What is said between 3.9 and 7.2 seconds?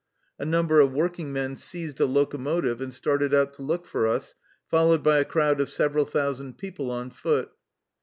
us, followed by a crowd of several thousand people on